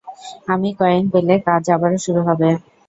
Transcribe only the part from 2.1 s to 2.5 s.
হবে।